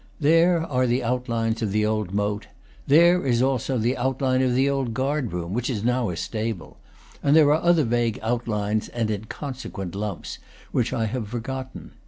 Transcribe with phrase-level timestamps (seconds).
[0.19, 2.47] There are the outlines of the old moat;
[2.87, 6.79] there is also the outline of the old guard room, which is now a stable;
[7.21, 10.39] and there are other vague out lines and inconsequent lumps,
[10.71, 11.91] which I have forgotten.